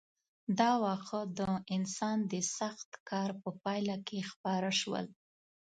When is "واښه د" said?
0.83-1.39